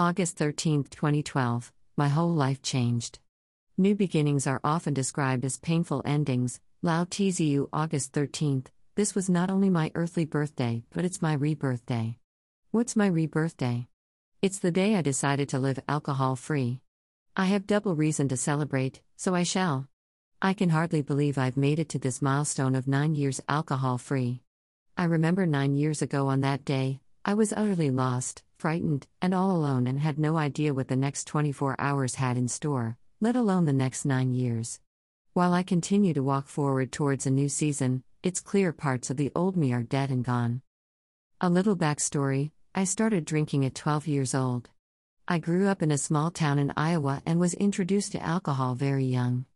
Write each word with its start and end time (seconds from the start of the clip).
August 0.00 0.36
13, 0.36 0.84
2012, 0.84 1.72
my 1.96 2.06
whole 2.06 2.32
life 2.32 2.62
changed. 2.62 3.18
New 3.76 3.96
beginnings 3.96 4.46
are 4.46 4.60
often 4.62 4.94
described 4.94 5.44
as 5.44 5.58
painful 5.58 6.02
endings. 6.04 6.60
Lao 6.82 7.02
Tzu, 7.02 7.68
August 7.72 8.12
13th. 8.12 8.66
This 8.94 9.16
was 9.16 9.28
not 9.28 9.50
only 9.50 9.68
my 9.68 9.90
earthly 9.96 10.24
birthday, 10.24 10.84
but 10.94 11.04
it's 11.04 11.20
my 11.20 11.32
rebirth 11.32 11.84
day. 11.84 12.16
What's 12.70 12.94
my 12.94 13.08
rebirth 13.08 13.56
day? 13.56 13.88
It's 14.40 14.60
the 14.60 14.70
day 14.70 14.94
I 14.94 15.02
decided 15.02 15.48
to 15.48 15.58
live 15.58 15.80
alcohol 15.88 16.36
free. 16.36 16.80
I 17.34 17.46
have 17.46 17.66
double 17.66 17.96
reason 17.96 18.28
to 18.28 18.36
celebrate, 18.36 19.00
so 19.16 19.34
I 19.34 19.42
shall. 19.42 19.88
I 20.40 20.54
can 20.54 20.68
hardly 20.68 21.02
believe 21.02 21.38
I've 21.38 21.56
made 21.56 21.80
it 21.80 21.88
to 21.88 21.98
this 21.98 22.22
milestone 22.22 22.76
of 22.76 22.86
nine 22.86 23.16
years 23.16 23.40
alcohol 23.48 23.98
free. 23.98 24.42
I 24.96 25.06
remember 25.06 25.44
nine 25.44 25.74
years 25.74 26.02
ago 26.02 26.28
on 26.28 26.42
that 26.42 26.64
day, 26.64 27.00
I 27.24 27.34
was 27.34 27.52
utterly 27.52 27.90
lost, 27.90 28.44
frightened, 28.58 29.06
and 29.22 29.32
all 29.32 29.52
alone 29.52 29.86
and 29.86 30.00
had 30.00 30.18
no 30.18 30.36
idea 30.36 30.74
what 30.74 30.88
the 30.88 30.96
next 30.96 31.26
24 31.26 31.76
hours 31.78 32.16
had 32.16 32.36
in 32.36 32.48
store, 32.48 32.96
let 33.20 33.36
alone 33.36 33.64
the 33.64 33.72
next 33.72 34.04
nine 34.04 34.34
years. 34.34 34.80
While 35.32 35.52
I 35.52 35.62
continue 35.62 36.12
to 36.14 36.22
walk 36.22 36.48
forward 36.48 36.90
towards 36.90 37.26
a 37.26 37.30
new 37.30 37.48
season, 37.48 38.02
it's 38.22 38.40
clear 38.40 38.72
parts 38.72 39.10
of 39.10 39.16
the 39.16 39.30
old 39.34 39.56
me 39.56 39.72
are 39.72 39.84
dead 39.84 40.10
and 40.10 40.24
gone. 40.24 40.62
A 41.40 41.48
little 41.48 41.76
backstory 41.76 42.50
I 42.74 42.84
started 42.84 43.24
drinking 43.24 43.64
at 43.64 43.74
12 43.74 44.06
years 44.08 44.34
old. 44.34 44.70
I 45.26 45.38
grew 45.38 45.68
up 45.68 45.82
in 45.82 45.92
a 45.92 45.98
small 45.98 46.30
town 46.30 46.58
in 46.58 46.72
Iowa 46.76 47.22
and 47.24 47.38
was 47.38 47.54
introduced 47.54 48.12
to 48.12 48.22
alcohol 48.22 48.74
very 48.74 49.04
young. 49.04 49.46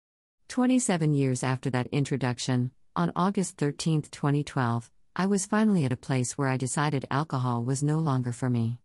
27 0.49 1.15
years 1.15 1.43
after 1.43 1.71
that 1.71 1.89
introduction, 1.89 2.71
on 2.95 3.11
August 3.17 3.57
13, 3.57 4.03
2012, 4.03 4.91
I 5.17 5.27
was 5.27 5.47
finally 5.47 5.85
at 5.85 5.93
a 5.93 5.97
place 5.97 6.39
where 6.39 6.49
I 6.49 6.57
decided 6.57 7.07
alcohol 7.11 7.65
was 7.65 7.83
no 7.83 7.99
longer 7.99 8.33
for 8.33 8.49
me. 8.49 8.79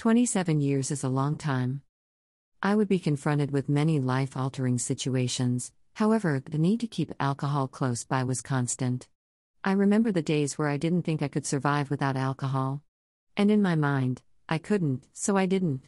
27 0.00 0.62
years 0.62 0.90
is 0.90 1.04
a 1.04 1.10
long 1.10 1.36
time. 1.36 1.82
I 2.62 2.74
would 2.74 2.88
be 2.88 2.98
confronted 2.98 3.50
with 3.50 3.68
many 3.68 4.00
life 4.00 4.34
altering 4.34 4.78
situations, 4.78 5.72
however, 5.92 6.42
the 6.50 6.56
need 6.56 6.80
to 6.80 6.86
keep 6.86 7.12
alcohol 7.20 7.68
close 7.68 8.02
by 8.02 8.24
was 8.24 8.40
constant. 8.40 9.08
I 9.62 9.72
remember 9.72 10.10
the 10.10 10.22
days 10.22 10.56
where 10.56 10.68
I 10.68 10.78
didn't 10.78 11.02
think 11.02 11.20
I 11.20 11.28
could 11.28 11.44
survive 11.44 11.90
without 11.90 12.16
alcohol. 12.16 12.80
And 13.36 13.50
in 13.50 13.60
my 13.60 13.74
mind, 13.74 14.22
I 14.48 14.56
couldn't, 14.56 15.04
so 15.12 15.36
I 15.36 15.44
didn't. 15.44 15.82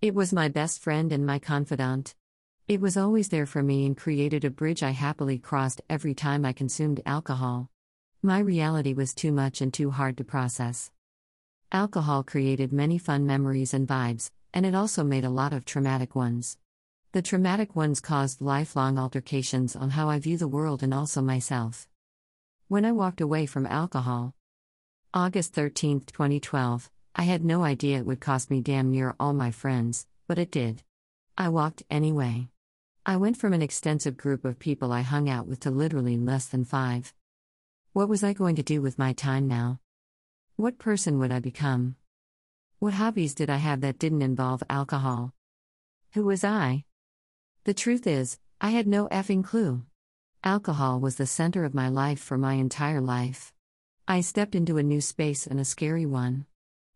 It 0.00 0.16
was 0.16 0.32
my 0.32 0.48
best 0.48 0.80
friend 0.80 1.12
and 1.12 1.24
my 1.24 1.38
confidant. 1.38 2.16
It 2.66 2.80
was 2.80 2.96
always 2.96 3.28
there 3.28 3.46
for 3.46 3.62
me 3.62 3.86
and 3.86 3.96
created 3.96 4.44
a 4.44 4.50
bridge 4.50 4.82
I 4.82 4.90
happily 4.90 5.38
crossed 5.38 5.80
every 5.88 6.12
time 6.12 6.44
I 6.44 6.52
consumed 6.52 7.02
alcohol. 7.06 7.70
My 8.20 8.40
reality 8.40 8.94
was 8.94 9.14
too 9.14 9.30
much 9.30 9.60
and 9.60 9.72
too 9.72 9.92
hard 9.92 10.16
to 10.16 10.24
process. 10.24 10.90
Alcohol 11.74 12.22
created 12.22 12.72
many 12.72 12.98
fun 12.98 13.26
memories 13.26 13.74
and 13.74 13.88
vibes, 13.88 14.30
and 14.52 14.64
it 14.64 14.76
also 14.76 15.02
made 15.02 15.24
a 15.24 15.28
lot 15.28 15.52
of 15.52 15.64
traumatic 15.64 16.14
ones. 16.14 16.56
The 17.10 17.20
traumatic 17.20 17.74
ones 17.74 17.98
caused 17.98 18.40
lifelong 18.40 18.96
altercations 18.96 19.74
on 19.74 19.90
how 19.90 20.08
I 20.08 20.20
view 20.20 20.36
the 20.36 20.46
world 20.46 20.84
and 20.84 20.94
also 20.94 21.20
myself. 21.20 21.88
When 22.68 22.84
I 22.84 22.92
walked 22.92 23.20
away 23.20 23.46
from 23.46 23.66
alcohol, 23.66 24.36
August 25.12 25.52
13, 25.54 26.02
2012, 26.02 26.92
I 27.16 27.24
had 27.24 27.44
no 27.44 27.64
idea 27.64 27.98
it 27.98 28.06
would 28.06 28.20
cost 28.20 28.52
me 28.52 28.60
damn 28.60 28.92
near 28.92 29.16
all 29.18 29.32
my 29.32 29.50
friends, 29.50 30.06
but 30.28 30.38
it 30.38 30.52
did. 30.52 30.84
I 31.36 31.48
walked 31.48 31.82
anyway. 31.90 32.50
I 33.04 33.16
went 33.16 33.36
from 33.36 33.52
an 33.52 33.62
extensive 33.62 34.16
group 34.16 34.44
of 34.44 34.60
people 34.60 34.92
I 34.92 35.00
hung 35.00 35.28
out 35.28 35.48
with 35.48 35.58
to 35.60 35.72
literally 35.72 36.18
less 36.18 36.46
than 36.46 36.64
five. 36.64 37.12
What 37.92 38.08
was 38.08 38.22
I 38.22 38.32
going 38.32 38.54
to 38.54 38.62
do 38.62 38.80
with 38.80 38.96
my 38.96 39.12
time 39.12 39.48
now? 39.48 39.80
What 40.56 40.78
person 40.78 41.18
would 41.18 41.32
I 41.32 41.40
become? 41.40 41.96
What 42.78 42.94
hobbies 42.94 43.34
did 43.34 43.50
I 43.50 43.56
have 43.56 43.80
that 43.80 43.98
didn't 43.98 44.22
involve 44.22 44.62
alcohol? 44.70 45.34
Who 46.12 46.26
was 46.26 46.44
I? 46.44 46.84
The 47.64 47.74
truth 47.74 48.06
is, 48.06 48.38
I 48.60 48.70
had 48.70 48.86
no 48.86 49.08
effing 49.08 49.42
clue. 49.42 49.82
Alcohol 50.44 51.00
was 51.00 51.16
the 51.16 51.26
center 51.26 51.64
of 51.64 51.74
my 51.74 51.88
life 51.88 52.20
for 52.20 52.38
my 52.38 52.54
entire 52.54 53.00
life. 53.00 53.52
I 54.06 54.20
stepped 54.20 54.54
into 54.54 54.78
a 54.78 54.84
new 54.84 55.00
space 55.00 55.44
and 55.44 55.58
a 55.58 55.64
scary 55.64 56.06
one. 56.06 56.46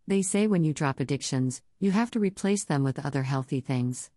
They 0.06 0.22
say 0.22 0.46
when 0.46 0.62
you 0.62 0.72
drop 0.72 1.00
addictions, 1.00 1.60
you 1.80 1.90
have 1.90 2.12
to 2.12 2.20
replace 2.20 2.62
them 2.62 2.84
with 2.84 3.04
other 3.04 3.24
healthy 3.24 3.60
things. 3.60 4.08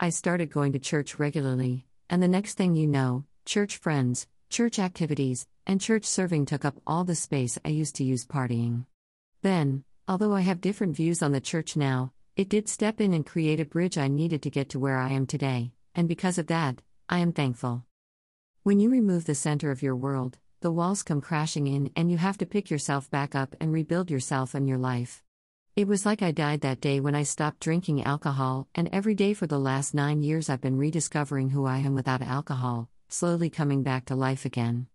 I 0.00 0.10
started 0.10 0.50
going 0.50 0.72
to 0.72 0.80
church 0.80 1.16
regularly, 1.16 1.86
and 2.08 2.20
the 2.20 2.26
next 2.26 2.54
thing 2.54 2.74
you 2.74 2.88
know, 2.88 3.24
church 3.44 3.76
friends, 3.76 4.26
church 4.50 4.80
activities, 4.80 5.46
and 5.64 5.80
church 5.80 6.04
serving 6.04 6.44
took 6.44 6.64
up 6.64 6.74
all 6.84 7.04
the 7.04 7.14
space 7.14 7.56
I 7.64 7.68
used 7.68 7.94
to 7.96 8.04
use 8.04 8.26
partying. 8.26 8.84
Then, 9.42 9.84
although 10.08 10.34
I 10.34 10.40
have 10.40 10.60
different 10.60 10.96
views 10.96 11.22
on 11.22 11.30
the 11.30 11.40
church 11.40 11.76
now, 11.76 12.12
it 12.36 12.48
did 12.48 12.68
step 12.68 13.00
in 13.00 13.14
and 13.14 13.24
create 13.24 13.60
a 13.60 13.64
bridge 13.64 13.96
I 13.96 14.08
needed 14.08 14.42
to 14.42 14.50
get 14.50 14.68
to 14.70 14.80
where 14.80 14.98
I 14.98 15.10
am 15.10 15.26
today, 15.26 15.70
and 15.94 16.08
because 16.08 16.36
of 16.36 16.48
that, 16.48 16.82
I 17.08 17.20
am 17.20 17.32
thankful. 17.32 17.84
When 18.64 18.80
you 18.80 18.90
remove 18.90 19.24
the 19.24 19.36
center 19.36 19.70
of 19.70 19.82
your 19.82 19.94
world, 19.94 20.38
the 20.62 20.72
walls 20.72 21.04
come 21.04 21.20
crashing 21.20 21.68
in 21.68 21.90
and 21.94 22.10
you 22.10 22.18
have 22.18 22.36
to 22.38 22.46
pick 22.46 22.70
yourself 22.70 23.08
back 23.08 23.34
up 23.34 23.54
and 23.60 23.72
rebuild 23.72 24.10
yourself 24.10 24.54
and 24.54 24.68
your 24.68 24.78
life. 24.78 25.22
It 25.76 25.86
was 25.86 26.04
like 26.04 26.22
I 26.22 26.32
died 26.32 26.62
that 26.62 26.80
day 26.80 26.98
when 26.98 27.14
I 27.14 27.22
stopped 27.22 27.60
drinking 27.60 28.02
alcohol, 28.02 28.66
and 28.74 28.88
every 28.92 29.14
day 29.14 29.32
for 29.32 29.46
the 29.46 29.60
last 29.60 29.94
nine 29.94 30.22
years 30.22 30.50
I've 30.50 30.60
been 30.60 30.76
rediscovering 30.76 31.50
who 31.50 31.66
I 31.66 31.78
am 31.78 31.94
without 31.94 32.20
alcohol, 32.20 32.90
slowly 33.12 33.50
coming 33.50 33.82
back 33.82 34.04
to 34.06 34.14
life 34.14 34.44
again. 34.44 34.86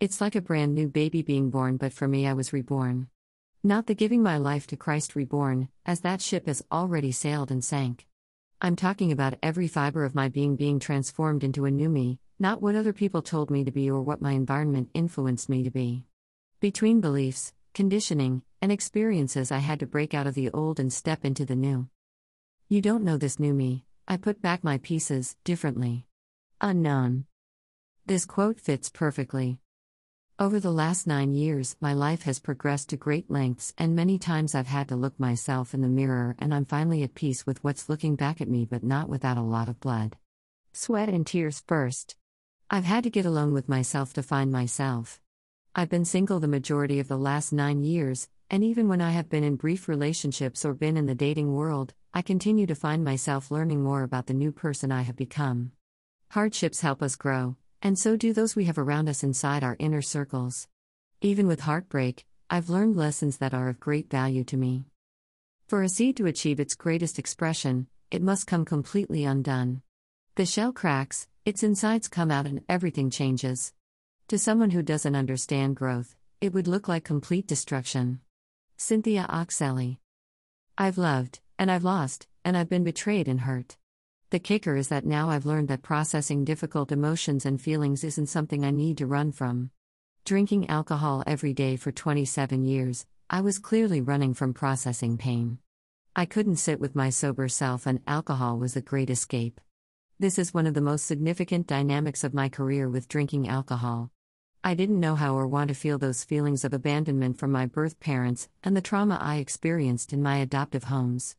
It's 0.00 0.20
like 0.20 0.34
a 0.34 0.40
brand 0.40 0.74
new 0.74 0.88
baby 0.88 1.22
being 1.22 1.50
born, 1.50 1.76
but 1.76 1.92
for 1.92 2.06
me, 2.06 2.26
I 2.26 2.32
was 2.32 2.52
reborn. 2.52 3.08
Not 3.64 3.86
the 3.86 3.94
giving 3.94 4.22
my 4.22 4.36
life 4.36 4.66
to 4.68 4.76
Christ 4.76 5.16
reborn, 5.16 5.68
as 5.84 6.00
that 6.00 6.20
ship 6.20 6.46
has 6.46 6.62
already 6.70 7.12
sailed 7.12 7.50
and 7.50 7.64
sank. 7.64 8.06
I'm 8.60 8.76
talking 8.76 9.12
about 9.12 9.38
every 9.42 9.68
fiber 9.68 10.04
of 10.04 10.14
my 10.14 10.28
being 10.28 10.56
being 10.56 10.78
transformed 10.78 11.44
into 11.44 11.64
a 11.64 11.70
new 11.70 11.88
me, 11.88 12.20
not 12.38 12.62
what 12.62 12.74
other 12.74 12.92
people 12.92 13.22
told 13.22 13.50
me 13.50 13.64
to 13.64 13.70
be 13.70 13.90
or 13.90 14.02
what 14.02 14.22
my 14.22 14.32
environment 14.32 14.90
influenced 14.94 15.48
me 15.48 15.62
to 15.62 15.70
be. 15.70 16.04
Between 16.60 17.00
beliefs, 17.00 17.52
conditioning, 17.74 18.42
and 18.62 18.72
experiences, 18.72 19.52
I 19.52 19.58
had 19.58 19.80
to 19.80 19.86
break 19.86 20.14
out 20.14 20.26
of 20.26 20.34
the 20.34 20.50
old 20.50 20.80
and 20.80 20.92
step 20.92 21.24
into 21.24 21.44
the 21.44 21.56
new. 21.56 21.88
You 22.68 22.80
don't 22.80 23.04
know 23.04 23.16
this 23.16 23.38
new 23.38 23.52
me, 23.52 23.84
I 24.08 24.16
put 24.16 24.40
back 24.40 24.62
my 24.62 24.78
pieces 24.78 25.36
differently. 25.44 26.06
Unknown. 26.60 27.26
This 28.08 28.24
quote 28.24 28.60
fits 28.60 28.88
perfectly. 28.88 29.58
Over 30.38 30.60
the 30.60 30.70
last 30.70 31.08
nine 31.08 31.34
years, 31.34 31.74
my 31.80 31.92
life 31.92 32.22
has 32.22 32.38
progressed 32.38 32.90
to 32.90 32.96
great 32.96 33.28
lengths, 33.32 33.74
and 33.76 33.96
many 33.96 34.16
times 34.16 34.54
I've 34.54 34.68
had 34.68 34.86
to 34.90 34.94
look 34.94 35.18
myself 35.18 35.74
in 35.74 35.80
the 35.80 35.88
mirror, 35.88 36.36
and 36.38 36.54
I'm 36.54 36.66
finally 36.66 37.02
at 37.02 37.16
peace 37.16 37.44
with 37.44 37.64
what's 37.64 37.88
looking 37.88 38.14
back 38.14 38.40
at 38.40 38.48
me, 38.48 38.64
but 38.64 38.84
not 38.84 39.08
without 39.08 39.38
a 39.38 39.42
lot 39.42 39.68
of 39.68 39.80
blood. 39.80 40.16
Sweat 40.72 41.08
and 41.08 41.26
tears 41.26 41.64
first. 41.66 42.14
I've 42.70 42.84
had 42.84 43.02
to 43.02 43.10
get 43.10 43.26
alone 43.26 43.52
with 43.52 43.68
myself 43.68 44.12
to 44.12 44.22
find 44.22 44.52
myself. 44.52 45.20
I've 45.74 45.90
been 45.90 46.04
single 46.04 46.38
the 46.38 46.46
majority 46.46 47.00
of 47.00 47.08
the 47.08 47.18
last 47.18 47.52
nine 47.52 47.82
years, 47.82 48.28
and 48.48 48.62
even 48.62 48.86
when 48.86 49.00
I 49.00 49.10
have 49.10 49.28
been 49.28 49.42
in 49.42 49.56
brief 49.56 49.88
relationships 49.88 50.64
or 50.64 50.74
been 50.74 50.96
in 50.96 51.06
the 51.06 51.16
dating 51.16 51.54
world, 51.54 51.92
I 52.14 52.22
continue 52.22 52.68
to 52.68 52.76
find 52.76 53.02
myself 53.02 53.50
learning 53.50 53.82
more 53.82 54.04
about 54.04 54.28
the 54.28 54.32
new 54.32 54.52
person 54.52 54.92
I 54.92 55.02
have 55.02 55.16
become. 55.16 55.72
Hardships 56.30 56.82
help 56.82 57.02
us 57.02 57.16
grow, 57.16 57.56
and 57.86 57.96
so 57.96 58.16
do 58.16 58.32
those 58.32 58.56
we 58.56 58.64
have 58.64 58.78
around 58.78 59.08
us 59.08 59.22
inside 59.22 59.62
our 59.62 59.76
inner 59.78 60.02
circles. 60.02 60.66
Even 61.20 61.46
with 61.46 61.60
heartbreak, 61.60 62.26
I've 62.50 62.68
learned 62.68 62.96
lessons 62.96 63.36
that 63.36 63.54
are 63.54 63.68
of 63.68 63.78
great 63.78 64.10
value 64.10 64.42
to 64.42 64.56
me. 64.56 64.86
For 65.68 65.84
a 65.84 65.88
seed 65.88 66.16
to 66.16 66.26
achieve 66.26 66.58
its 66.58 66.74
greatest 66.74 67.16
expression, 67.16 67.86
it 68.10 68.22
must 68.22 68.48
come 68.48 68.64
completely 68.64 69.22
undone. 69.22 69.82
The 70.34 70.46
shell 70.46 70.72
cracks, 70.72 71.28
its 71.44 71.62
insides 71.62 72.08
come 72.08 72.32
out, 72.32 72.44
and 72.44 72.64
everything 72.68 73.08
changes. 73.08 73.72
To 74.26 74.36
someone 74.36 74.70
who 74.70 74.82
doesn't 74.82 75.14
understand 75.14 75.76
growth, 75.76 76.16
it 76.40 76.52
would 76.52 76.66
look 76.66 76.88
like 76.88 77.04
complete 77.04 77.46
destruction. 77.46 78.18
Cynthia 78.76 79.26
Occelli. 79.30 79.98
I've 80.76 80.98
loved, 80.98 81.38
and 81.56 81.70
I've 81.70 81.84
lost, 81.84 82.26
and 82.44 82.56
I've 82.56 82.68
been 82.68 82.82
betrayed 82.82 83.28
and 83.28 83.42
hurt. 83.42 83.76
The 84.36 84.40
kicker 84.40 84.76
is 84.76 84.88
that 84.88 85.06
now 85.06 85.30
I've 85.30 85.46
learned 85.46 85.68
that 85.68 85.80
processing 85.80 86.44
difficult 86.44 86.92
emotions 86.92 87.46
and 87.46 87.58
feelings 87.58 88.04
isn't 88.04 88.26
something 88.26 88.66
I 88.66 88.70
need 88.70 88.98
to 88.98 89.06
run 89.06 89.32
from. 89.32 89.70
Drinking 90.26 90.68
alcohol 90.68 91.24
every 91.26 91.54
day 91.54 91.76
for 91.76 91.90
27 91.90 92.66
years, 92.66 93.06
I 93.30 93.40
was 93.40 93.58
clearly 93.58 94.02
running 94.02 94.34
from 94.34 94.52
processing 94.52 95.16
pain. 95.16 95.56
I 96.14 96.26
couldn't 96.26 96.56
sit 96.56 96.78
with 96.78 96.94
my 96.94 97.08
sober 97.08 97.48
self, 97.48 97.86
and 97.86 98.02
alcohol 98.06 98.58
was 98.58 98.76
a 98.76 98.82
great 98.82 99.08
escape. 99.08 99.58
This 100.18 100.38
is 100.38 100.52
one 100.52 100.66
of 100.66 100.74
the 100.74 100.82
most 100.82 101.06
significant 101.06 101.66
dynamics 101.66 102.22
of 102.22 102.34
my 102.34 102.50
career 102.50 102.90
with 102.90 103.08
drinking 103.08 103.48
alcohol. 103.48 104.10
I 104.62 104.74
didn't 104.74 105.00
know 105.00 105.14
how 105.14 105.34
or 105.34 105.46
want 105.46 105.68
to 105.68 105.74
feel 105.74 105.96
those 105.96 106.24
feelings 106.24 106.62
of 106.62 106.74
abandonment 106.74 107.38
from 107.38 107.52
my 107.52 107.64
birth 107.64 107.98
parents 108.00 108.50
and 108.62 108.76
the 108.76 108.82
trauma 108.82 109.18
I 109.18 109.36
experienced 109.36 110.12
in 110.12 110.22
my 110.22 110.36
adoptive 110.36 110.84
homes. 110.84 111.36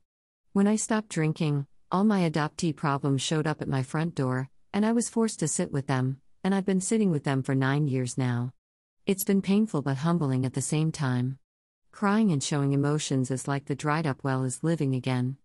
When 0.54 0.66
I 0.66 0.78
stopped 0.78 1.10
drinking, 1.10 1.68
all 1.90 2.04
my 2.04 2.30
adoptee 2.30 2.76
problems 2.76 3.22
showed 3.22 3.48
up 3.48 3.62
at 3.62 3.68
my 3.68 3.82
front 3.82 4.14
door, 4.14 4.50
and 4.74 4.86
I 4.86 4.92
was 4.92 5.10
forced 5.10 5.40
to 5.40 5.48
sit 5.48 5.72
with 5.72 5.88
them, 5.88 6.20
and 6.44 6.54
I've 6.54 6.66
been 6.66 6.82
sitting 6.82 7.12
with 7.12 7.24
them 7.24 7.44
for 7.44 7.56
nine 7.56 7.88
years 7.88 8.18
now. 8.18 8.52
It's 9.06 9.24
been 9.24 9.42
painful 9.42 9.82
but 9.82 9.98
humbling 9.98 10.46
at 10.46 10.54
the 10.54 10.62
same 10.62 10.92
time. 10.92 11.40
Crying 11.92 12.32
and 12.32 12.44
showing 12.44 12.74
emotions 12.74 13.32
is 13.32 13.48
like 13.48 13.66
the 13.66 13.76
dried 13.76 14.06
up 14.06 14.22
well 14.22 14.44
is 14.44 14.64
living 14.64 14.96
again. 14.96 15.38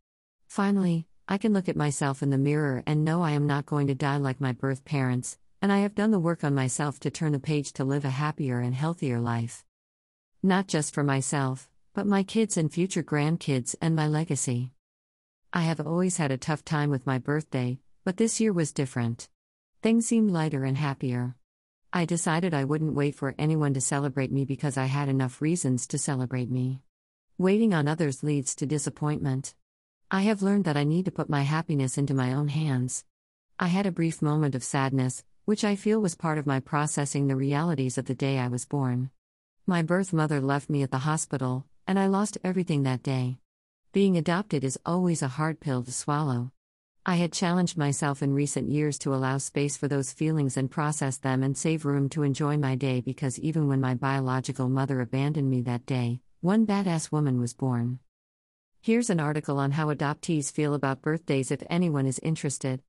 Finally, 0.48 1.06
I 1.28 1.38
can 1.38 1.52
look 1.52 1.68
at 1.68 1.76
myself 1.76 2.22
in 2.22 2.30
the 2.30 2.38
mirror 2.38 2.82
and 2.86 3.04
know 3.04 3.22
I 3.22 3.30
am 3.30 3.46
not 3.46 3.64
going 3.64 3.86
to 3.86 3.94
die 3.94 4.16
like 4.16 4.40
my 4.40 4.52
birth 4.52 4.84
parents, 4.84 5.38
and 5.62 5.72
I 5.72 5.78
have 5.78 5.94
done 5.94 6.10
the 6.10 6.18
work 6.18 6.42
on 6.42 6.56
myself 6.56 6.98
to 7.00 7.10
turn 7.10 7.30
the 7.30 7.38
page 7.38 7.72
to 7.74 7.84
live 7.84 8.04
a 8.04 8.10
happier 8.10 8.58
and 8.58 8.74
healthier 8.74 9.20
life. 9.20 9.64
Not 10.42 10.66
just 10.66 10.92
for 10.92 11.04
myself, 11.04 11.68
but 11.94 12.04
my 12.04 12.24
kids 12.24 12.56
and 12.56 12.72
future 12.72 13.04
grandkids 13.04 13.76
and 13.80 13.94
my 13.94 14.08
legacy. 14.08 14.72
I 15.54 15.62
have 15.62 15.86
always 15.86 16.16
had 16.16 16.30
a 16.30 16.38
tough 16.38 16.64
time 16.64 16.88
with 16.88 17.06
my 17.06 17.18
birthday, 17.18 17.78
but 18.04 18.16
this 18.16 18.40
year 18.40 18.54
was 18.54 18.72
different. 18.72 19.28
Things 19.82 20.06
seemed 20.06 20.30
lighter 20.30 20.64
and 20.64 20.78
happier. 20.78 21.36
I 21.92 22.06
decided 22.06 22.54
I 22.54 22.64
wouldn't 22.64 22.94
wait 22.94 23.14
for 23.14 23.34
anyone 23.36 23.74
to 23.74 23.80
celebrate 23.82 24.32
me 24.32 24.46
because 24.46 24.78
I 24.78 24.86
had 24.86 25.10
enough 25.10 25.42
reasons 25.42 25.86
to 25.88 25.98
celebrate 25.98 26.50
me. 26.50 26.80
Waiting 27.36 27.74
on 27.74 27.86
others 27.86 28.22
leads 28.22 28.54
to 28.54 28.66
disappointment. 28.66 29.54
I 30.10 30.22
have 30.22 30.40
learned 30.40 30.64
that 30.64 30.78
I 30.78 30.84
need 30.84 31.04
to 31.04 31.10
put 31.10 31.28
my 31.28 31.42
happiness 31.42 31.98
into 31.98 32.14
my 32.14 32.32
own 32.32 32.48
hands. 32.48 33.04
I 33.58 33.66
had 33.66 33.84
a 33.84 33.92
brief 33.92 34.22
moment 34.22 34.54
of 34.54 34.64
sadness, 34.64 35.22
which 35.44 35.64
I 35.64 35.76
feel 35.76 36.00
was 36.00 36.14
part 36.14 36.38
of 36.38 36.46
my 36.46 36.60
processing 36.60 37.26
the 37.26 37.36
realities 37.36 37.98
of 37.98 38.06
the 38.06 38.14
day 38.14 38.38
I 38.38 38.48
was 38.48 38.64
born. 38.64 39.10
My 39.66 39.82
birth 39.82 40.14
mother 40.14 40.40
left 40.40 40.70
me 40.70 40.82
at 40.82 40.90
the 40.90 40.98
hospital, 41.00 41.66
and 41.86 41.98
I 41.98 42.06
lost 42.06 42.38
everything 42.42 42.84
that 42.84 43.02
day. 43.02 43.41
Being 43.92 44.16
adopted 44.16 44.64
is 44.64 44.78
always 44.86 45.20
a 45.20 45.28
hard 45.28 45.60
pill 45.60 45.82
to 45.82 45.92
swallow. 45.92 46.50
I 47.04 47.16
had 47.16 47.30
challenged 47.30 47.76
myself 47.76 48.22
in 48.22 48.32
recent 48.32 48.70
years 48.70 48.98
to 49.00 49.14
allow 49.14 49.36
space 49.36 49.76
for 49.76 49.86
those 49.86 50.14
feelings 50.14 50.56
and 50.56 50.70
process 50.70 51.18
them 51.18 51.42
and 51.42 51.58
save 51.58 51.84
room 51.84 52.08
to 52.10 52.22
enjoy 52.22 52.56
my 52.56 52.74
day 52.74 53.02
because 53.02 53.38
even 53.38 53.68
when 53.68 53.82
my 53.82 53.92
biological 53.92 54.70
mother 54.70 55.02
abandoned 55.02 55.50
me 55.50 55.60
that 55.62 55.84
day, 55.84 56.20
one 56.40 56.66
badass 56.66 57.12
woman 57.12 57.38
was 57.38 57.52
born. 57.52 57.98
Here's 58.80 59.10
an 59.10 59.20
article 59.20 59.58
on 59.58 59.72
how 59.72 59.88
adoptees 59.88 60.50
feel 60.50 60.72
about 60.72 61.02
birthdays 61.02 61.50
if 61.50 61.62
anyone 61.68 62.06
is 62.06 62.18
interested. 62.20 62.80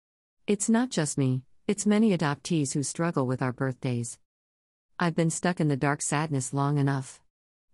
It's 0.47 0.69
not 0.69 0.89
just 0.89 1.17
me, 1.17 1.41
it's 1.67 1.85
many 1.85 2.17
adoptees 2.17 2.75
who 2.75 2.81
struggle 2.81 3.27
with 3.27 3.41
our 3.41 3.51
birthdays. 3.51 4.19
I've 4.97 5.17
been 5.17 5.31
stuck 5.31 5.59
in 5.59 5.67
the 5.67 5.75
dark 5.75 6.01
sadness 6.01 6.53
long 6.53 6.77
enough. 6.77 7.19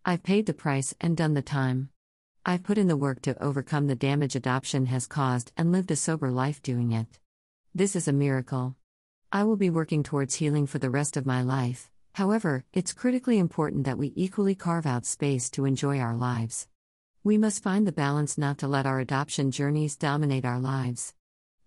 I've 0.03 0.23
paid 0.23 0.47
the 0.47 0.55
price 0.55 0.95
and 0.99 1.15
done 1.15 1.35
the 1.35 1.43
time. 1.43 1.91
I've 2.45 2.63
put 2.63 2.77
in 2.77 2.87
the 2.87 2.95
work 2.95 3.21
to 3.23 3.41
overcome 3.43 3.87
the 3.87 3.95
damage 3.95 4.35
adoption 4.35 4.85
has 4.85 5.07
caused 5.07 5.51
and 5.57 5.71
lived 5.71 5.91
a 5.91 5.95
sober 5.95 6.31
life 6.31 6.61
doing 6.61 6.93
it. 6.93 7.19
This 7.75 7.97
is 7.97 8.07
a 8.07 8.13
miracle. 8.13 8.75
I 9.31 9.43
will 9.43 9.57
be 9.57 9.69
working 9.69 10.03
towards 10.03 10.35
healing 10.35 10.65
for 10.65 10.79
the 10.79 10.89
rest 10.89 11.17
of 11.17 11.25
my 11.25 11.41
life, 11.41 11.89
however, 12.13 12.63
it's 12.73 12.93
critically 12.93 13.37
important 13.37 13.83
that 13.83 13.97
we 13.97 14.13
equally 14.15 14.55
carve 14.55 14.85
out 14.85 15.05
space 15.05 15.49
to 15.51 15.65
enjoy 15.65 15.99
our 15.99 16.15
lives. 16.15 16.67
We 17.25 17.37
must 17.37 17.61
find 17.61 17.85
the 17.85 17.91
balance 17.91 18.37
not 18.37 18.57
to 18.59 18.67
let 18.69 18.85
our 18.85 18.99
adoption 19.01 19.51
journeys 19.51 19.97
dominate 19.97 20.45
our 20.45 20.59
lives. 20.59 21.13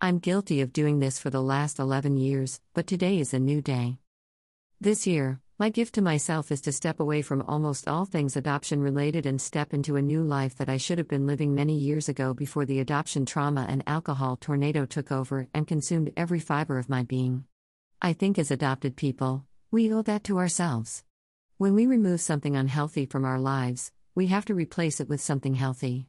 I'm 0.01 0.19
guilty 0.19 0.63
of 0.63 0.73
doing 0.73 1.01
this 1.01 1.19
for 1.19 1.29
the 1.29 1.43
last 1.43 1.79
11 1.79 2.17
years, 2.17 2.61
but 2.73 2.87
today 2.87 3.19
is 3.19 3.35
a 3.35 3.39
new 3.39 3.61
day. 3.61 3.99
This 4.81 5.07
year, 5.07 5.41
my 5.63 5.69
gift 5.69 5.95
to 5.95 6.03
myself 6.03 6.51
is 6.51 6.61
to 6.61 6.73
step 6.73 6.99
away 6.99 7.23
from 7.23 7.41
almost 7.43 7.87
all 7.87 8.05
things 8.05 8.35
adoption 8.35 8.81
related 8.81 9.27
and 9.27 9.41
step 9.41 9.73
into 9.73 9.95
a 9.95 10.03
new 10.03 10.21
life 10.21 10.57
that 10.57 10.69
I 10.69 10.77
should 10.77 10.99
have 10.99 11.07
been 11.07 11.25
living 11.25 11.55
many 11.55 11.77
years 11.77 12.09
ago 12.09 12.35
before 12.35 12.65
the 12.65 12.81
adoption 12.81 13.25
trauma 13.25 13.65
and 13.69 13.81
alcohol 13.87 14.37
tornado 14.37 14.85
took 14.87 15.13
over 15.13 15.47
and 15.55 15.65
consumed 15.65 16.13
every 16.17 16.41
fiber 16.41 16.81
of 16.81 16.89
my 16.89 17.05
being. 17.05 17.45
I 18.01 18.13
think 18.13 18.41
as 18.41 18.51
adopted 18.51 18.97
people, 18.97 19.45
we 19.71 19.93
owe 19.93 20.03
that 20.03 20.25
to 20.25 20.39
ourselves. 20.39 21.05
When 21.59 21.75
we 21.75 21.87
remove 21.87 22.21
something 22.21 22.57
unhealthy 22.57 23.07
from 23.07 23.25
our 23.25 23.39
lives, 23.39 23.93
we 24.17 24.27
have 24.27 24.47
to 24.47 24.55
replace 24.55 24.99
it 24.99 25.09
with 25.09 25.21
something 25.21 25.55
healthy. 25.55 26.09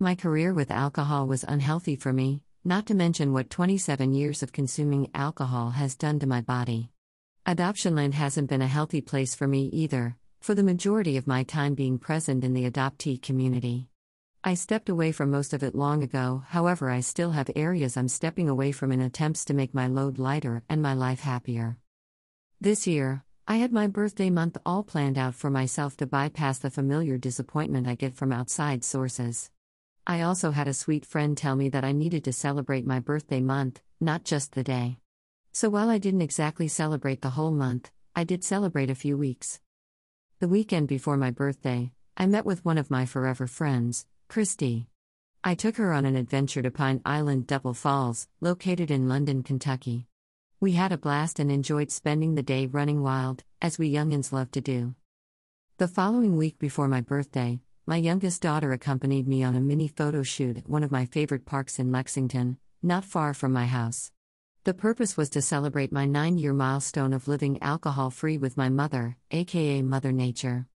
My 0.00 0.16
career 0.16 0.52
with 0.52 0.72
alcohol 0.72 1.28
was 1.28 1.44
unhealthy 1.44 1.94
for 1.94 2.12
me, 2.12 2.42
not 2.64 2.86
to 2.86 2.96
mention 2.96 3.32
what 3.32 3.48
27 3.48 4.12
years 4.12 4.42
of 4.42 4.50
consuming 4.50 5.08
alcohol 5.14 5.70
has 5.70 5.94
done 5.94 6.18
to 6.18 6.26
my 6.26 6.40
body. 6.40 6.90
Adoptionland 7.46 8.14
hasn't 8.14 8.48
been 8.48 8.62
a 8.62 8.66
healthy 8.66 9.00
place 9.00 9.34
for 9.34 9.46
me 9.48 9.70
either, 9.72 10.16
for 10.40 10.54
the 10.54 10.62
majority 10.62 11.16
of 11.16 11.26
my 11.26 11.42
time 11.42 11.74
being 11.74 11.98
present 11.98 12.44
in 12.44 12.54
the 12.54 12.70
adoptee 12.70 13.20
community. 13.20 13.88
I 14.44 14.54
stepped 14.54 14.88
away 14.88 15.12
from 15.12 15.30
most 15.30 15.52
of 15.52 15.62
it 15.62 15.74
long 15.74 16.02
ago, 16.02 16.44
however, 16.48 16.90
I 16.90 17.00
still 17.00 17.32
have 17.32 17.50
areas 17.56 17.96
I'm 17.96 18.08
stepping 18.08 18.48
away 18.48 18.72
from 18.72 18.92
in 18.92 19.00
attempts 19.00 19.44
to 19.46 19.54
make 19.54 19.74
my 19.74 19.88
load 19.88 20.18
lighter 20.18 20.62
and 20.68 20.80
my 20.80 20.94
life 20.94 21.20
happier. 21.20 21.76
This 22.60 22.86
year, 22.86 23.24
I 23.46 23.56
had 23.56 23.72
my 23.72 23.86
birthday 23.86 24.30
month 24.30 24.58
all 24.66 24.82
planned 24.82 25.16
out 25.18 25.34
for 25.34 25.50
myself 25.50 25.96
to 25.96 26.06
bypass 26.06 26.58
the 26.58 26.70
familiar 26.70 27.18
disappointment 27.18 27.88
I 27.88 27.94
get 27.94 28.14
from 28.14 28.30
outside 28.30 28.84
sources. 28.84 29.50
I 30.06 30.20
also 30.20 30.50
had 30.50 30.68
a 30.68 30.74
sweet 30.74 31.04
friend 31.04 31.36
tell 31.36 31.56
me 31.56 31.68
that 31.70 31.84
I 31.84 31.92
needed 31.92 32.24
to 32.24 32.32
celebrate 32.32 32.86
my 32.86 33.00
birthday 33.00 33.40
month, 33.40 33.80
not 34.00 34.24
just 34.24 34.52
the 34.52 34.62
day. 34.62 34.98
So 35.52 35.70
while 35.70 35.90
I 35.90 35.98
didn't 35.98 36.22
exactly 36.22 36.68
celebrate 36.68 37.22
the 37.22 37.30
whole 37.30 37.50
month, 37.50 37.90
I 38.14 38.24
did 38.24 38.44
celebrate 38.44 38.90
a 38.90 38.94
few 38.94 39.16
weeks. 39.16 39.60
The 40.40 40.48
weekend 40.48 40.88
before 40.88 41.16
my 41.16 41.30
birthday, 41.30 41.92
I 42.16 42.26
met 42.26 42.44
with 42.44 42.64
one 42.64 42.78
of 42.78 42.90
my 42.90 43.06
forever 43.06 43.46
friends, 43.46 44.06
Christy. 44.28 44.88
I 45.42 45.54
took 45.54 45.76
her 45.76 45.92
on 45.92 46.04
an 46.04 46.16
adventure 46.16 46.62
to 46.62 46.70
Pine 46.70 47.00
Island 47.04 47.46
Double 47.46 47.74
Falls, 47.74 48.28
located 48.40 48.90
in 48.90 49.08
London, 49.08 49.42
Kentucky. 49.42 50.06
We 50.60 50.72
had 50.72 50.90
a 50.90 50.98
blast 50.98 51.38
and 51.38 51.50
enjoyed 51.52 51.92
spending 51.92 52.34
the 52.34 52.42
day 52.42 52.66
running 52.66 53.02
wild, 53.02 53.44
as 53.62 53.78
we 53.78 53.92
youngins 53.92 54.32
love 54.32 54.50
to 54.52 54.60
do. 54.60 54.96
The 55.78 55.86
following 55.86 56.36
week 56.36 56.58
before 56.58 56.88
my 56.88 57.00
birthday, 57.00 57.60
my 57.86 57.96
youngest 57.96 58.42
daughter 58.42 58.72
accompanied 58.72 59.28
me 59.28 59.44
on 59.44 59.54
a 59.54 59.60
mini 59.60 59.86
photo 59.86 60.24
shoot 60.24 60.58
at 60.58 60.68
one 60.68 60.82
of 60.82 60.90
my 60.90 61.06
favorite 61.06 61.46
parks 61.46 61.78
in 61.78 61.92
Lexington, 61.92 62.58
not 62.82 63.04
far 63.04 63.32
from 63.32 63.52
my 63.52 63.66
house. 63.66 64.10
The 64.68 64.74
purpose 64.74 65.16
was 65.16 65.30
to 65.30 65.40
celebrate 65.40 65.92
my 65.92 66.04
nine 66.04 66.36
year 66.36 66.52
milestone 66.52 67.14
of 67.14 67.26
living 67.26 67.56
alcohol 67.62 68.10
free 68.10 68.36
with 68.36 68.58
my 68.58 68.68
mother, 68.68 69.16
aka 69.30 69.80
Mother 69.80 70.12
Nature. 70.12 70.66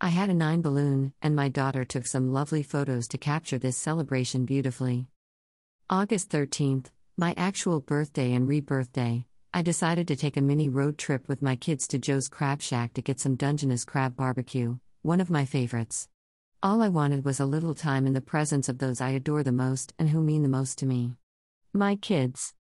I 0.00 0.08
had 0.08 0.30
a 0.30 0.34
nine 0.34 0.62
balloon, 0.62 1.12
and 1.22 1.36
my 1.36 1.48
daughter 1.48 1.84
took 1.84 2.08
some 2.08 2.32
lovely 2.32 2.64
photos 2.64 3.06
to 3.06 3.18
capture 3.18 3.56
this 3.56 3.76
celebration 3.76 4.46
beautifully. 4.46 5.06
August 5.88 6.28
13th, 6.28 6.86
my 7.16 7.34
actual 7.36 7.78
birthday 7.78 8.32
and 8.32 8.48
rebirth 8.48 8.92
day, 8.92 9.26
I 9.54 9.62
decided 9.62 10.08
to 10.08 10.16
take 10.16 10.36
a 10.36 10.42
mini 10.42 10.68
road 10.68 10.98
trip 10.98 11.28
with 11.28 11.40
my 11.40 11.54
kids 11.54 11.86
to 11.86 12.00
Joe's 12.00 12.26
Crab 12.26 12.60
Shack 12.60 12.94
to 12.94 13.00
get 13.00 13.20
some 13.20 13.36
Dungeness 13.36 13.84
crab 13.84 14.16
barbecue, 14.16 14.78
one 15.02 15.20
of 15.20 15.30
my 15.30 15.44
favorites. 15.44 16.08
All 16.64 16.82
I 16.82 16.88
wanted 16.88 17.24
was 17.24 17.38
a 17.38 17.46
little 17.46 17.76
time 17.76 18.08
in 18.08 18.12
the 18.12 18.20
presence 18.20 18.68
of 18.68 18.78
those 18.78 19.00
I 19.00 19.10
adore 19.10 19.44
the 19.44 19.52
most 19.52 19.94
and 20.00 20.10
who 20.10 20.20
mean 20.20 20.42
the 20.42 20.48
most 20.48 20.78
to 20.78 20.86
me. 20.86 21.14
My 21.72 21.94
kids. 21.94 22.55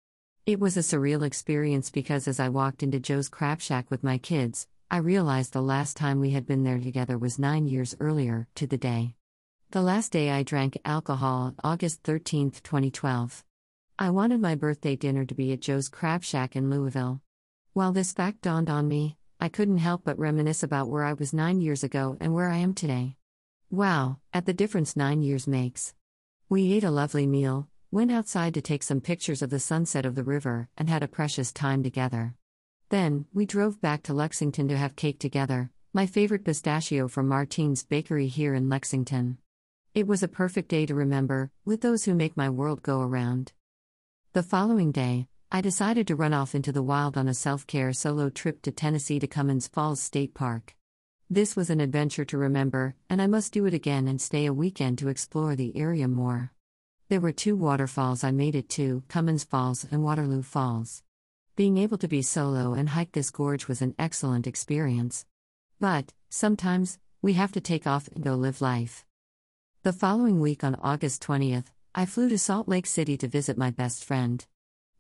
It 0.46 0.60
was 0.60 0.78
a 0.78 0.82
surreal 0.82 1.24
experience 1.24 1.90
because 1.90 2.28
as 2.28 2.40
I 2.40 2.50
walked 2.50 2.84
into 2.84 3.00
Joe's 3.00 3.30
Crab 3.30 3.62
Shack 3.62 3.90
with 3.90 4.04
my 4.04 4.20
kids, 4.20 4.68
I 4.92 4.98
realized 4.98 5.54
the 5.54 5.62
last 5.64 5.98
time 5.98 6.20
we 6.20 6.30
had 6.30 6.46
been 6.46 6.64
there 6.64 6.78
together 6.78 7.18
was 7.18 7.40
nine 7.40 7.66
years 7.66 7.96
earlier, 8.00 8.48
to 8.54 8.68
the 8.68 8.78
day. 8.78 9.16
The 9.72 9.82
last 9.82 10.12
day 10.12 10.30
I 10.30 10.44
drank 10.44 10.78
alcohol, 10.86 11.56
August 11.64 12.04
13, 12.04 12.52
2012. 12.52 13.44
I 13.98 14.12
wanted 14.12 14.40
my 14.40 14.54
birthday 14.54 14.96
dinner 14.96 15.26
to 15.26 15.34
be 15.34 15.52
at 15.52 15.62
Joe's 15.62 15.90
Crab 15.90 16.24
Shack 16.24 16.56
in 16.56 16.70
Louisville. 16.70 17.22
While 17.74 17.92
this 17.92 18.14
fact 18.14 18.44
dawned 18.44 18.70
on 18.70 18.88
me, 18.88 19.18
I 19.40 19.50
couldn't 19.50 19.80
help 19.80 20.04
but 20.04 20.20
reminisce 20.20 20.62
about 20.62 20.90
where 20.90 21.06
I 21.06 21.14
was 21.14 21.34
nine 21.34 21.60
years 21.60 21.84
ago 21.84 22.18
and 22.20 22.36
where 22.36 22.52
I 22.52 22.58
am 22.58 22.76
today. 22.76 23.16
Wow, 23.72 24.20
at 24.32 24.46
the 24.46 24.54
difference 24.54 24.96
nine 24.96 25.24
years 25.24 25.48
makes. 25.48 25.96
We 26.50 26.72
ate 26.72 26.84
a 26.84 26.92
lovely 26.92 27.26
meal, 27.26 27.68
went 27.96 28.12
outside 28.12 28.54
to 28.54 28.62
take 28.62 28.84
some 28.84 29.00
pictures 29.00 29.42
of 29.42 29.50
the 29.50 29.58
sunset 29.58 30.06
of 30.06 30.16
the 30.16 30.24
river, 30.24 30.68
and 30.78 30.90
had 30.90 31.02
a 31.02 31.08
precious 31.08 31.54
time 31.54 31.82
together. 31.82 32.36
Then, 32.90 33.26
we 33.34 33.46
drove 33.46 33.80
back 33.80 34.04
to 34.04 34.14
Lexington 34.14 34.68
to 34.68 34.76
have 34.76 34.98
cake 34.98 35.18
together, 35.18 35.72
my 35.94 36.06
favorite 36.06 36.44
pistachio 36.44 37.08
from 37.08 37.30
Martine's 37.30 37.86
Bakery 37.86 38.28
here 38.28 38.54
in 38.54 38.68
Lexington. 38.68 39.38
It 39.94 40.08
was 40.08 40.22
a 40.22 40.28
perfect 40.28 40.68
day 40.68 40.86
to 40.88 40.94
remember, 40.94 41.52
with 41.64 41.80
those 41.80 42.04
who 42.04 42.14
make 42.16 42.36
my 42.36 42.50
world 42.50 42.84
go 42.84 43.00
around. 43.00 43.54
The 44.34 44.44
following 44.44 44.92
day, 44.92 45.30
I 45.50 45.62
decided 45.62 46.06
to 46.08 46.18
run 46.18 46.34
off 46.34 46.54
into 46.54 46.74
the 46.74 46.84
wild 46.84 47.18
on 47.18 47.30
a 47.30 47.34
self 47.34 47.66
care 47.66 47.94
solo 47.94 48.30
trip 48.30 48.62
to 48.64 48.74
Tennessee 48.74 49.20
to 49.20 49.28
Cummins 49.28 49.70
Falls 49.70 50.02
State 50.02 50.34
Park. 50.34 50.76
This 51.30 51.56
was 51.56 51.70
an 51.70 51.80
adventure 51.80 52.26
to 52.26 52.38
remember, 52.38 52.96
and 53.10 53.22
I 53.22 53.28
must 53.28 53.54
do 53.54 53.66
it 53.66 53.74
again 53.74 54.10
and 54.10 54.20
stay 54.20 54.46
a 54.46 54.54
weekend 54.54 54.98
to 54.98 55.08
explore 55.08 55.56
the 55.56 55.78
area 55.78 56.10
more. 56.10 56.52
There 57.08 57.22
were 57.22 57.32
two 57.32 57.56
waterfalls 57.56 58.24
I 58.24 58.32
made 58.32 58.56
it 58.56 58.68
to 58.70 59.04
Cummins 59.10 59.44
Falls 59.44 59.86
and 59.92 60.04
Waterloo 60.04 60.42
Falls. 60.42 61.04
Being 61.56 61.78
able 61.78 62.00
to 62.00 62.08
be 62.08 62.24
solo 62.24 62.74
and 62.74 62.90
hike 62.90 63.12
this 63.12 63.30
gorge 63.30 63.68
was 63.68 63.80
an 63.84 63.94
excellent 64.00 64.48
experience. 64.48 65.24
But, 65.80 66.14
sometimes, 66.30 66.98
we 67.22 67.34
have 67.34 67.52
to 67.52 67.62
take 67.62 67.86
off 67.86 68.08
and 68.08 68.24
go 68.24 68.34
live 68.34 68.60
life. 68.60 69.06
The 69.84 69.94
following 69.94 70.40
week 70.40 70.64
on 70.64 70.74
August 70.82 71.22
20th, 71.22 71.66
I 71.94 72.08
flew 72.08 72.28
to 72.28 72.40
Salt 72.40 72.68
Lake 72.68 72.88
City 72.88 73.18
to 73.18 73.28
visit 73.28 73.56
my 73.56 73.70
best 73.70 74.04
friend. 74.04 74.44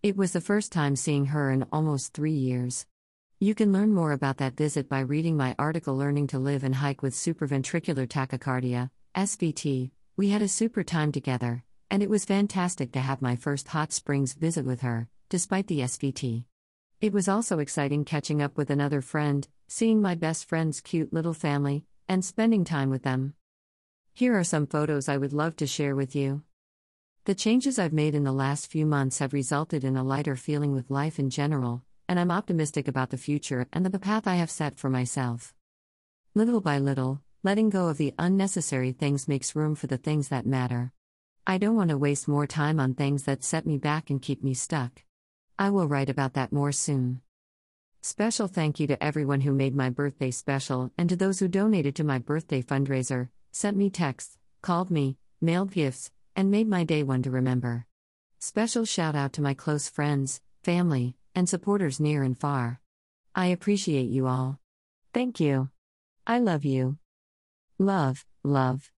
It 0.04 0.16
was 0.16 0.32
the 0.32 0.42
first 0.42 0.72
time 0.72 0.96
seeing 0.96 1.26
her 1.26 1.50
in 1.50 1.66
almost 1.72 2.14
three 2.14 2.38
years. 2.38 2.86
You 3.40 3.56
can 3.56 3.74
learn 3.74 3.96
more 3.96 4.12
about 4.12 4.38
that 4.38 4.56
visit 4.56 4.88
by 4.88 5.00
reading 5.00 5.38
my 5.38 5.56
article 5.58 5.98
Learning 5.98 6.28
to 6.28 6.38
Live 6.38 6.64
and 6.64 6.76
Hike 6.76 7.02
with 7.02 7.16
Supraventricular 7.16 8.08
Tachycardia, 8.08 8.92
SVT. 9.16 9.90
We 10.16 10.30
had 10.30 10.44
a 10.44 10.48
super 10.48 10.84
time 10.84 11.12
together, 11.12 11.64
and 11.89 12.01
it 12.01 12.10
was 12.10 12.25
fantastic 12.25 12.92
to 12.92 13.00
have 13.00 13.22
my 13.22 13.36
first 13.36 13.68
hot 13.70 13.94
springs 13.94 14.34
visit 14.34 14.65
with 14.65 14.82
her, 14.82 15.08
despite 15.30 15.68
the 15.68 15.80
SVT. 15.80 16.46
It 17.01 17.13
was 17.13 17.27
also 17.27 17.60
exciting 17.60 18.06
catching 18.06 18.42
up 18.42 18.58
with 18.58 18.70
another 18.70 19.01
friend, 19.01 19.48
seeing 19.68 20.01
my 20.01 20.15
best 20.15 20.48
friend's 20.48 20.82
cute 20.82 21.13
little 21.13 21.34
family, 21.34 21.86
and 22.08 22.24
spending 22.24 22.63
time 22.63 22.89
with 22.89 23.04
them. 23.04 23.34
Here 24.13 24.38
are 24.38 24.44
some 24.44 24.68
photos 24.68 25.10
I 25.10 25.18
would 25.18 25.34
love 25.34 25.56
to 25.58 25.68
share 25.68 25.96
with 25.96 26.15
you. 26.15 26.44
The 27.25 27.36
changes 27.36 27.77
I've 27.77 27.94
made 27.94 28.15
in 28.15 28.24
the 28.24 28.32
last 28.32 28.72
few 28.72 28.86
months 28.86 29.20
have 29.20 29.34
resulted 29.34 29.84
in 29.84 29.98
a 29.98 30.04
lighter 30.04 30.36
feeling 30.36 30.74
with 30.74 30.92
life 30.92 31.20
in 31.20 31.30
general, 31.30 31.84
and 32.08 32.20
I'm 32.20 32.32
optimistic 32.32 32.88
about 32.88 33.10
the 33.10 33.18
future 33.18 33.68
and 33.74 33.86
the 33.86 34.00
path 34.00 34.27
I 34.27 34.36
have 34.36 34.51
set 34.51 34.77
for 34.77 34.89
myself. 34.89 35.54
Little 36.34 36.62
by 36.62 36.80
little, 36.80 37.22
letting 37.44 37.70
go 37.70 37.88
of 37.88 37.98
the 37.98 38.13
unnecessary 38.18 38.92
things 38.92 39.27
makes 39.27 39.56
room 39.56 39.75
for 39.75 39.88
the 39.88 39.98
things 39.98 40.30
that 40.30 40.46
matter. 40.46 40.92
I 41.48 41.60
don't 41.60 41.75
want 41.75 41.92
to 41.92 41.98
waste 41.98 42.28
more 42.28 42.48
time 42.48 42.80
on 42.80 42.96
things 42.96 43.24
that 43.24 43.44
set 43.44 43.68
me 43.68 43.78
back 43.78 44.10
and 44.10 44.20
keep 44.20 44.44
me 44.44 44.56
stuck. 44.56 45.04
I 45.60 45.70
will 45.70 45.88
write 45.88 46.10
about 46.10 46.34
that 46.34 46.52
more 46.52 46.72
soon. 46.72 47.22
Special 48.02 48.48
thank 48.48 48.80
you 48.80 48.88
to 48.88 49.04
everyone 49.04 49.42
who 49.42 49.54
made 49.54 49.75
my 49.75 49.92
birthday 49.92 50.32
special 50.32 50.92
and 50.98 51.08
to 51.08 51.16
those 51.16 51.40
who 51.40 51.48
donated 51.48 51.96
to 51.96 52.04
my 52.04 52.18
birthday 52.18 52.64
fundraiser, 52.64 53.30
sent 53.52 53.78
me 53.78 53.92
texts, 53.92 54.40
called 54.64 54.90
me, 54.90 55.18
mailed 55.40 55.72
gifts, 55.72 56.10
and 56.36 56.50
made 56.50 56.68
my 56.68 56.84
day 56.84 57.04
one 57.04 57.22
to 57.22 57.30
remember. 57.30 57.86
Special 58.40 58.84
shout 58.84 59.16
out 59.16 59.32
to 59.34 59.42
my 59.44 59.54
close 59.54 59.88
friends, 59.88 60.42
family, 60.64 61.16
and 61.36 61.48
supporters 61.48 62.00
near 62.00 62.24
and 62.24 62.40
far. 62.40 62.82
I 63.36 63.48
appreciate 63.48 64.10
you 64.10 64.25
all. 64.25 64.60
Thank 65.14 65.40
you. 65.40 65.70
I 66.25 66.40
love 66.40 66.66
you. 66.66 66.98
Love, 67.78 68.25
love. 68.44 68.92